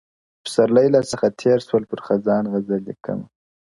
پسرلي 0.43 0.85
راڅخه 0.93 1.29
تېر 1.41 1.59
سول- 1.67 1.89
پر 1.91 1.99
خزان 2.05 2.43
غزل 2.53 2.81
لیکمه- 2.89 3.29